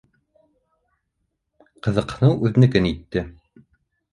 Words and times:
Ҡыҙыҡһыныу 1.89 2.49
үҙенекен 2.49 2.89
итте. 2.93 3.25